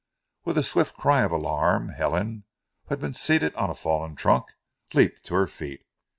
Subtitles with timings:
[0.45, 2.45] With a swift cry of alarm, Helen,
[2.85, 4.45] who had been seated on a fallen trunk,
[4.95, 5.83] leaped to her feet.